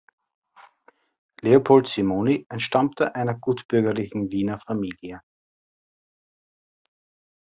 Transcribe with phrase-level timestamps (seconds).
[1.43, 5.21] Leopold Simony entstammte einer gutbürgerlichen Wiener Familie.